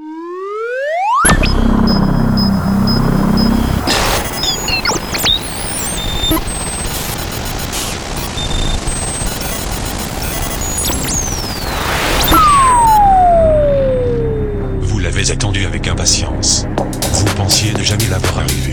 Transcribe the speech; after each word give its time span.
Vous 0.00 0.04
l'avez 15.00 15.32
attendu 15.32 15.66
avec 15.66 15.88
impatience. 15.88 16.66
Vous 17.12 17.24
pensiez 17.34 17.72
ne 17.72 17.82
jamais 17.82 18.06
l'avoir 18.08 18.38
arrivé. 18.38 18.70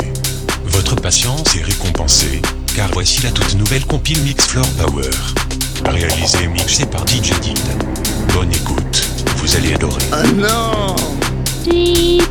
Votre 0.66 0.96
patience 0.96 1.56
est 1.56 1.64
récompensée, 1.64 2.42
car 2.76 2.92
voici 2.92 3.24
la 3.24 3.32
toute 3.32 3.56
nouvelle 3.56 3.86
compile 3.86 4.22
Mix 4.22 4.46
Floor 4.46 4.68
Power. 4.78 5.10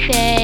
day. 0.09 0.44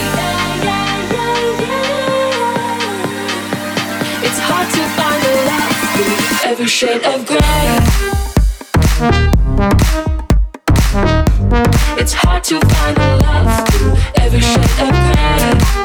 Every 6.61 6.69
shade 6.69 7.03
of 7.05 7.25
gray. 7.25 7.39
It's 11.97 12.13
hard 12.13 12.43
to 12.43 12.59
find 12.59 12.97
the 12.97 13.17
love 13.23 13.67
through 13.69 13.95
every 14.21 14.41
shade 14.41 14.79
of 14.79 14.91
gray. 14.91 15.80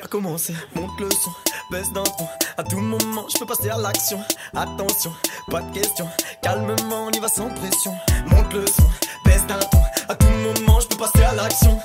qu'à 0.00 0.08
commencer. 0.08 0.54
Monte 0.74 0.98
le 1.00 1.10
son, 1.10 1.30
baisse 1.70 1.92
d'un 1.92 2.02
ton. 2.02 2.26
À 2.56 2.62
tout 2.62 2.78
moment, 2.78 3.26
je 3.32 3.38
peux 3.38 3.46
passer 3.46 3.70
à 3.70 3.78
l'action. 3.78 4.20
Attention, 4.54 5.12
pas 5.50 5.62
de 5.62 5.72
question. 5.72 6.08
Calmement, 6.42 7.06
on 7.06 7.10
y 7.10 7.18
va 7.18 7.28
sans 7.28 7.48
pression. 7.50 7.92
Monte 8.26 8.52
le 8.52 8.66
son, 8.66 8.84
baisse 9.24 9.46
d'un 9.46 9.58
ton. 9.58 9.82
À 10.08 10.14
tout 10.14 10.26
moment, 10.26 10.80
je 10.80 10.86
peux 10.88 10.96
passer 10.96 11.22
à 11.22 11.34
l'action. 11.34 11.78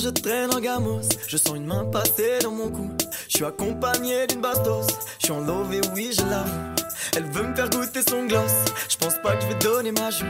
Je 0.00 0.10
traîne 0.10 0.54
en 0.54 0.60
gamos, 0.60 1.00
je 1.26 1.36
sens 1.36 1.56
une 1.56 1.66
main 1.66 1.84
passer 1.86 2.38
dans 2.42 2.52
mon 2.52 2.68
cou. 2.70 2.88
Je 3.28 3.38
suis 3.38 3.44
accompagné 3.44 4.28
d'une 4.28 4.40
bastos, 4.40 4.86
je 5.18 5.26
suis 5.26 5.32
en 5.32 5.40
love 5.40 5.74
et 5.74 5.80
oui 5.92 6.12
je 6.16 6.22
l'avoue. 6.22 6.74
Elle 7.16 7.24
veut 7.24 7.42
me 7.42 7.56
faire 7.56 7.68
goûter 7.68 8.00
son 8.08 8.26
gloss, 8.26 8.52
je 8.88 8.96
pense 8.96 9.14
pas 9.24 9.34
que 9.34 9.42
je 9.42 9.48
vais 9.48 9.58
donner 9.58 9.90
ma 9.90 10.10
joue. 10.10 10.24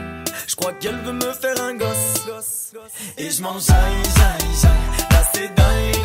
Je 0.47 0.55
crois 0.55 0.73
qu'elle 0.73 0.97
veut 1.01 1.13
me 1.13 1.31
faire 1.33 1.61
un 1.61 1.75
gosse. 1.75 2.73
Et 3.19 3.29
je 3.29 3.43
mange 3.43 3.67
jaille, 3.67 4.03
jaille, 4.17 4.55
jaille, 4.59 5.07
là 5.11 5.23
c'est 5.33 5.53
dingue. 5.53 5.98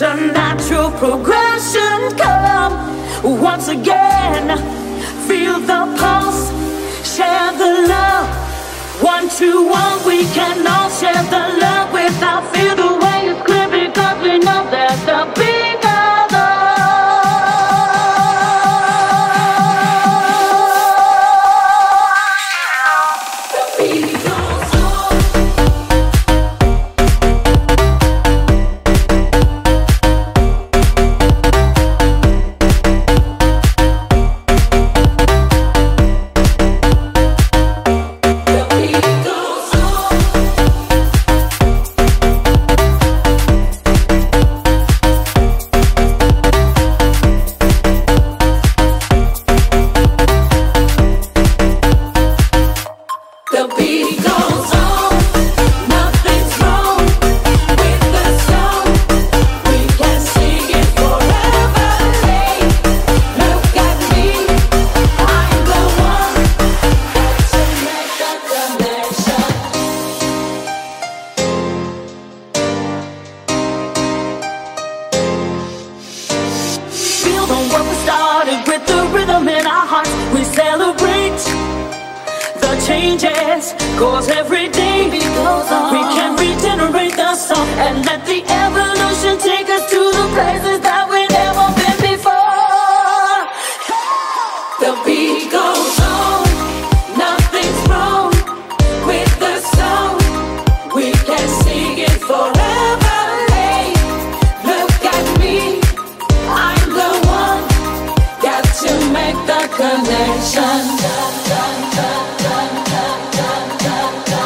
A 0.00 0.14
natural 0.14 0.92
progression. 0.92 2.16
Come 2.16 3.42
once 3.42 3.66
again, 3.66 4.46
feel 5.26 5.58
the 5.58 5.96
pulse, 5.98 6.52
share 7.16 7.50
the 7.58 7.88
love. 7.88 9.02
One 9.02 9.28
to 9.28 9.66
one, 9.68 10.06
we 10.06 10.22
can 10.26 10.64
all 10.68 10.88
share 10.88 11.24
the 11.34 11.58
love 11.60 11.92
without 11.92 12.44
fear. 12.54 12.76
The 12.76 12.94
way 13.02 13.26
is 13.26 13.42
clear 13.44 13.68
because 13.68 14.22
we 14.22 14.38
know 14.38 14.70
that 14.70 14.94
the 15.04 15.40
beat. 15.40 15.57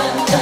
감사합니다. 0.02 0.41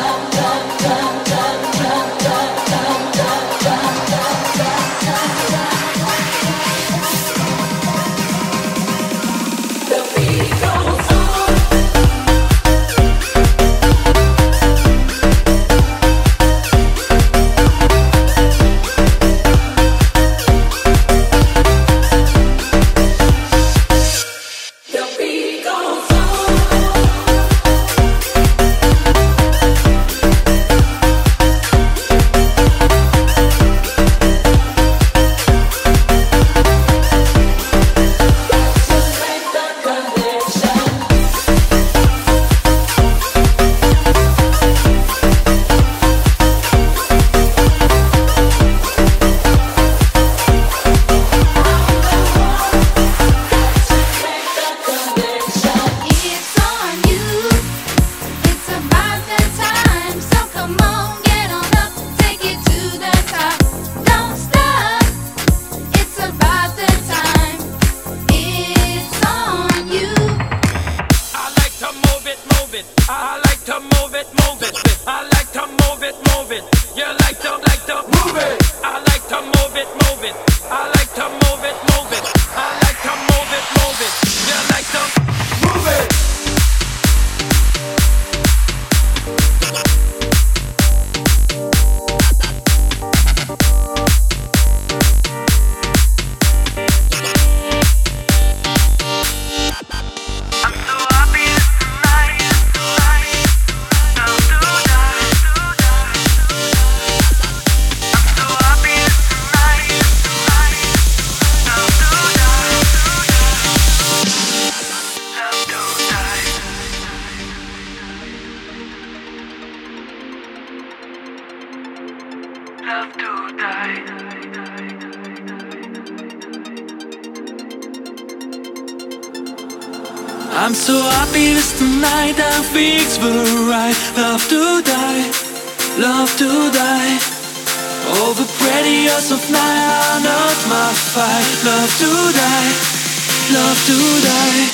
love 143.81 143.87
to 143.87 144.21
die, 144.21 144.69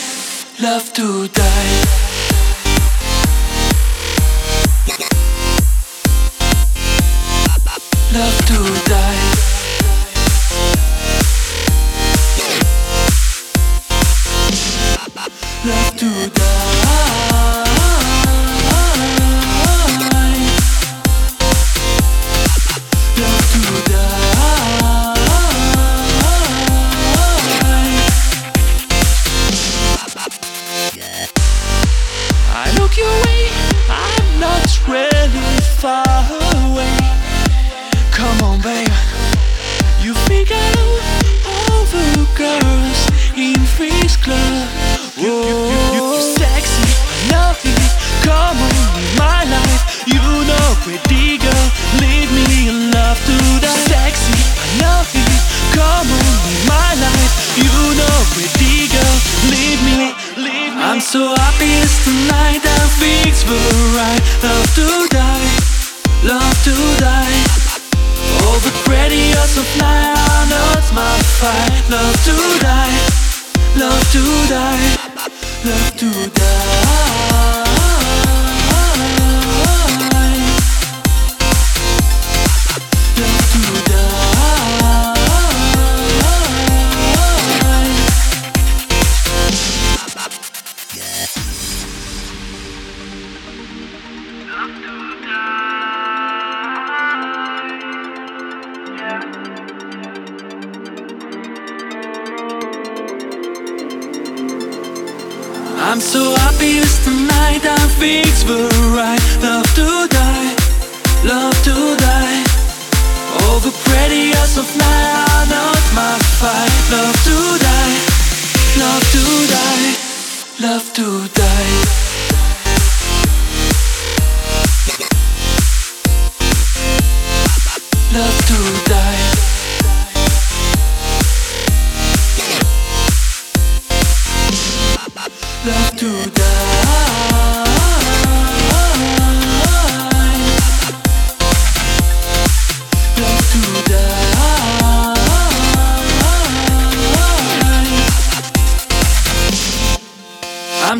love 0.61 0.93
to 0.93 1.29
die. 1.29 1.86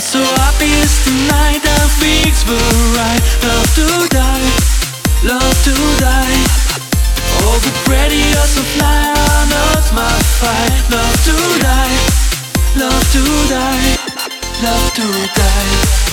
so 0.07 0.23
obvious 0.47 1.03
tonight 1.05 1.61
The 1.67 1.79
fix 1.99 2.47
were 2.47 2.73
right 2.95 3.23
Love 3.43 3.71
to 3.75 3.89
die, 4.15 4.47
love 5.27 5.59
to 5.67 5.75
die. 5.99 6.39
All 7.43 7.59
the 7.59 7.75
prettiest 7.85 8.59
of 8.63 8.69
night 8.79 9.19
on 9.19 9.47
earth 9.67 9.91
my 9.93 10.17
fight. 10.39 10.73
Love 10.95 11.19
to 11.27 11.37
die, 11.59 11.97
love 12.79 13.05
to 13.15 13.23
die 13.51 13.97
Love 14.63 14.95
to 14.95 15.07
die. 15.35 16.06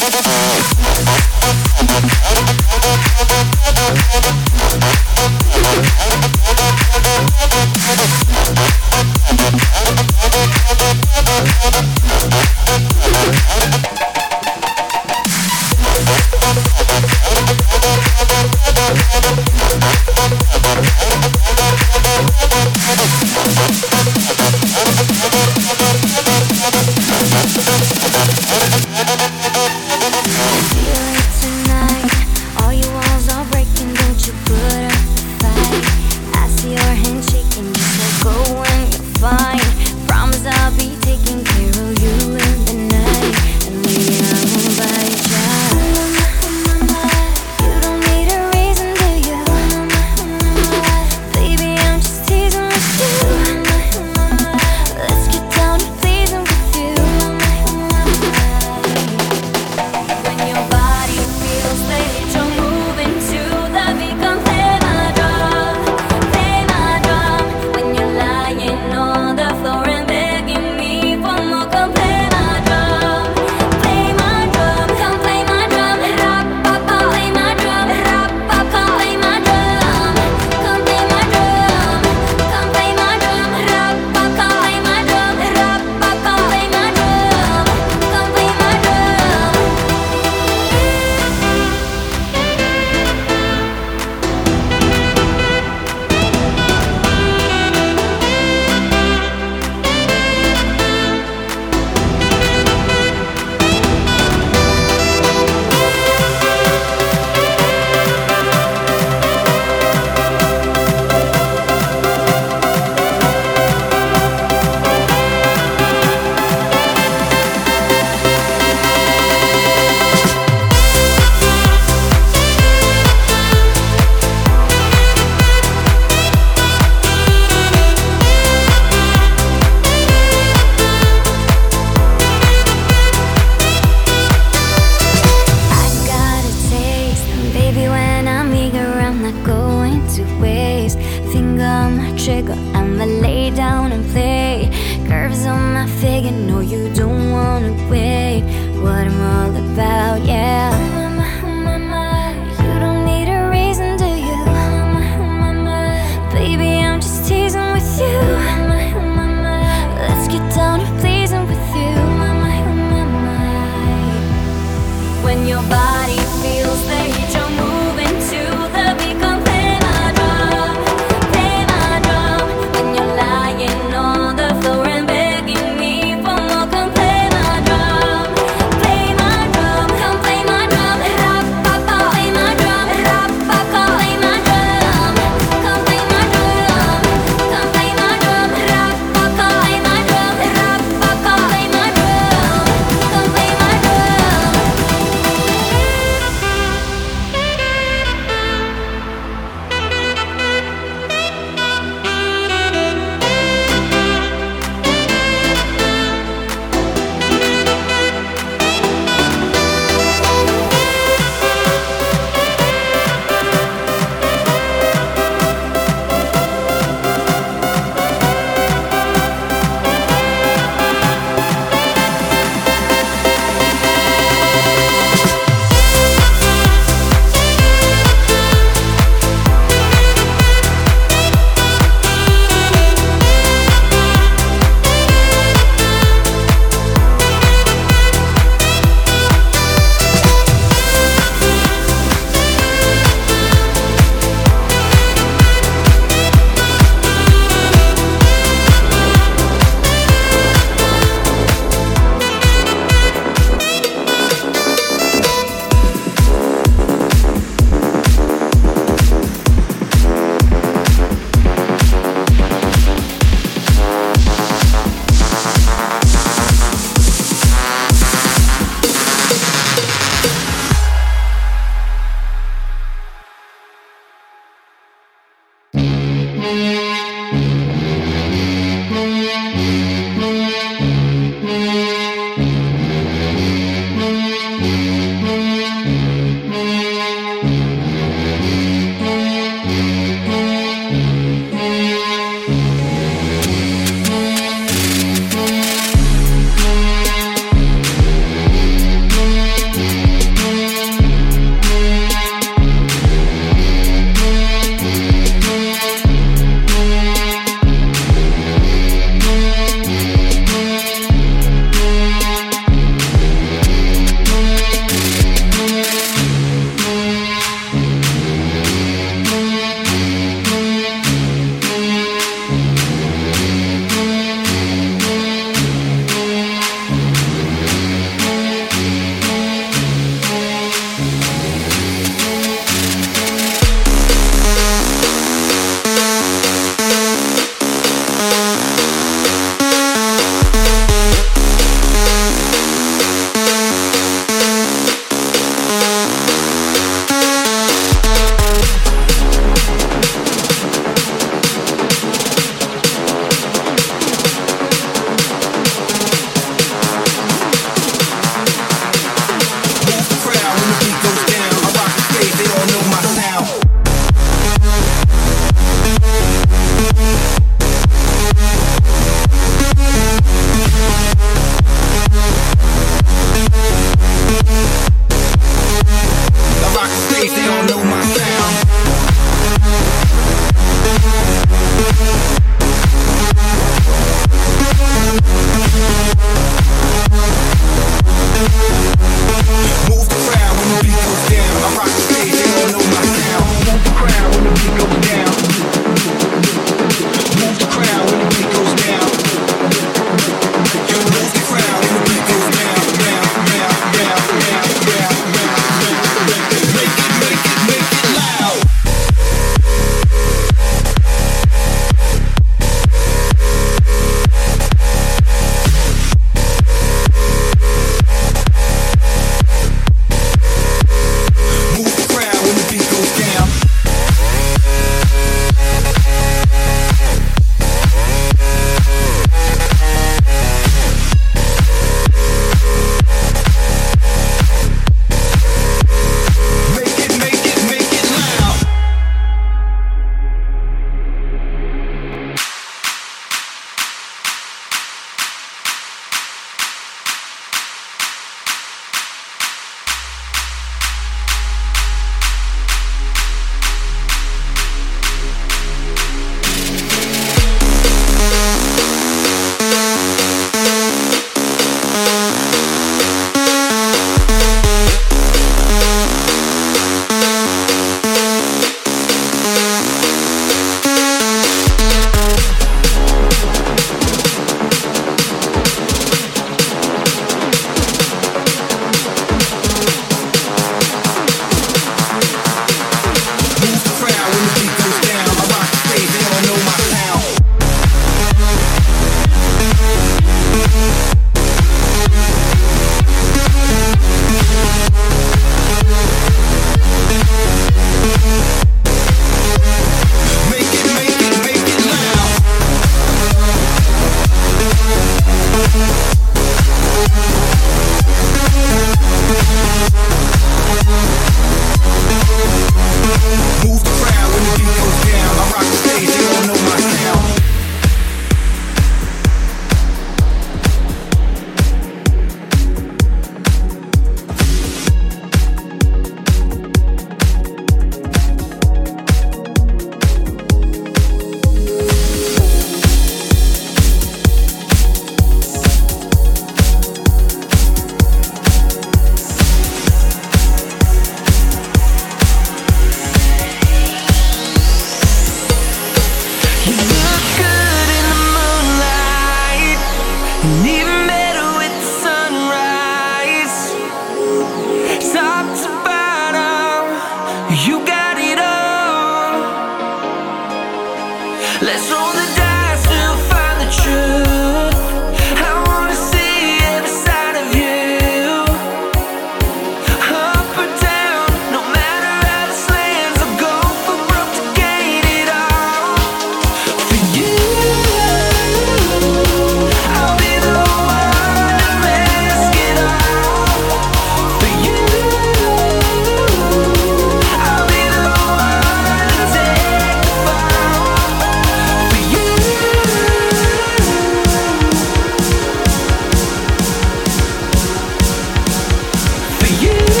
you 599.61 600.00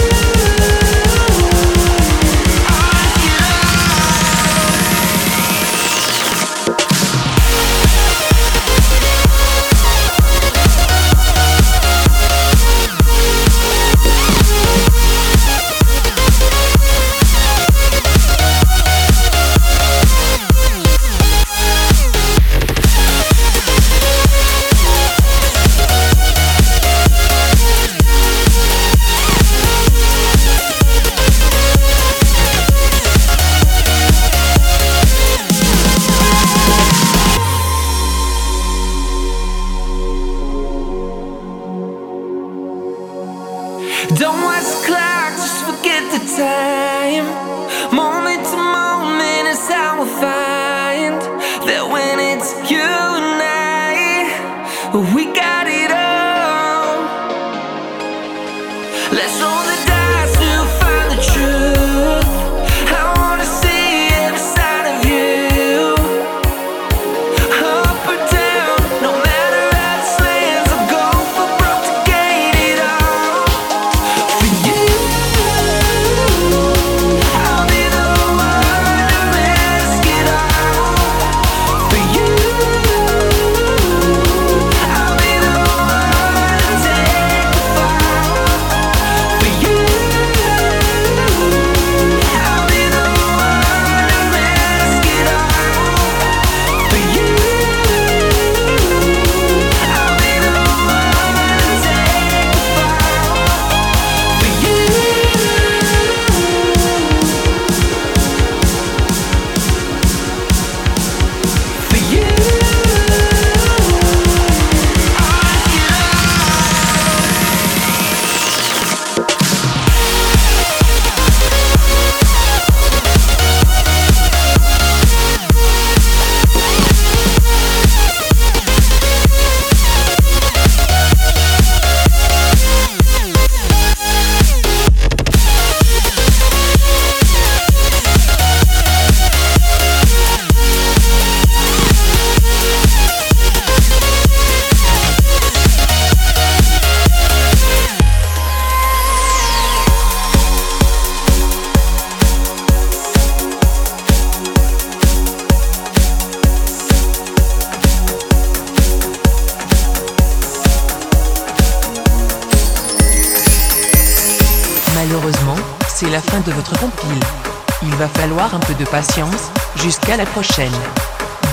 patience, 168.91 169.51
jusqu'à 169.77 170.17
la 170.17 170.25
prochaine. 170.25 170.73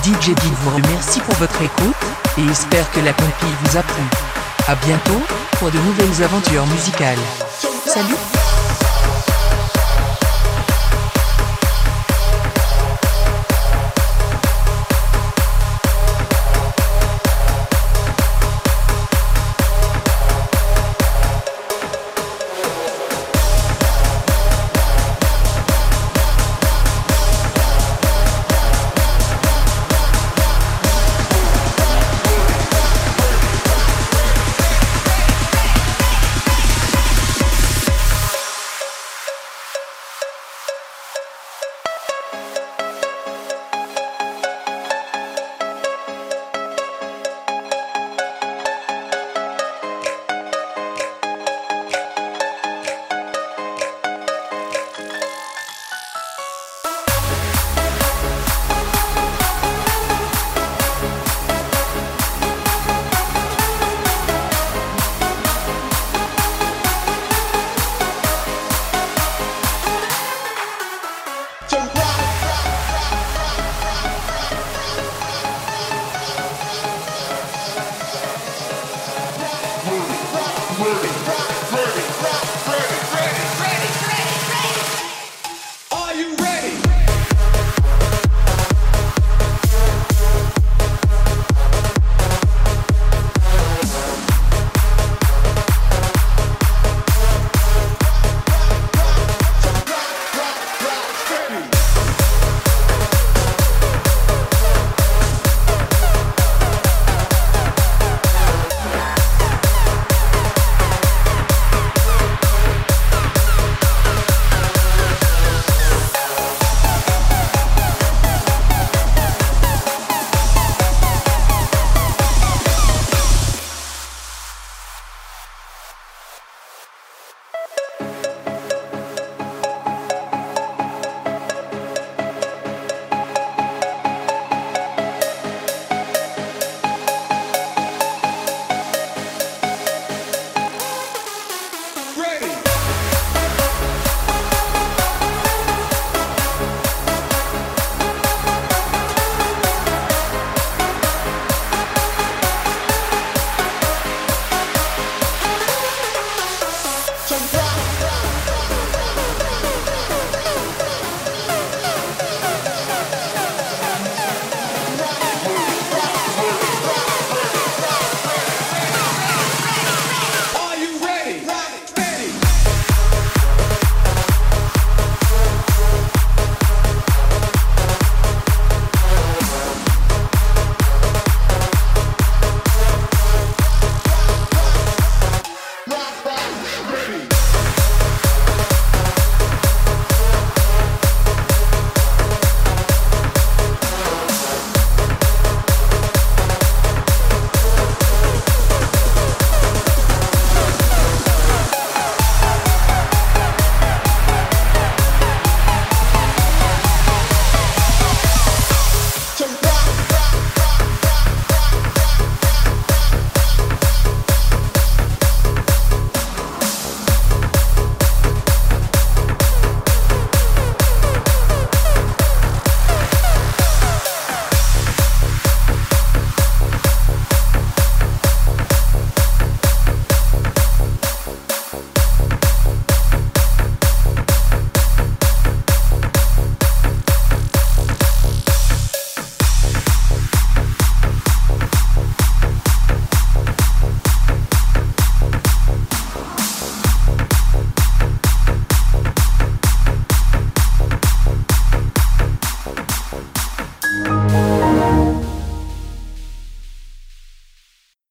DJ 0.03 0.35
Dean 0.35 0.55
vous 0.63 0.77
remercie 0.77 1.21
pour 1.21 1.35
votre 1.37 1.63
écoute, 1.63 1.95
et 2.37 2.51
espère 2.51 2.91
que 2.91 3.01
la 3.01 3.13
compil 3.13 3.49
vous 3.65 3.77
a 3.77 3.83
plu. 3.83 4.03
A 4.67 4.75
bientôt, 4.75 5.23
pour 5.59 5.71
de 5.71 5.79
nouvelles 5.79 6.25
aventures 6.25 6.67
musicales. 6.67 7.19
Salut 7.87 8.38